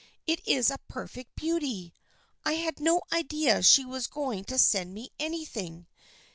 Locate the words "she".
3.61-3.85